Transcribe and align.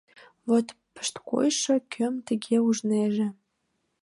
—Вот 0.47 0.67
пышткойшо, 0.93 1.75
кӧм 1.93 2.15
тыге 2.27 2.57
ужнеже. 2.67 3.27